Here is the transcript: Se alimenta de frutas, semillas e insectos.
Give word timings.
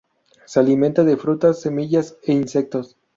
Se 0.47 0.59
alimenta 0.59 1.03
de 1.03 1.15
frutas, 1.15 1.61
semillas 1.61 2.17
e 2.23 2.33
insectos. 2.33 2.97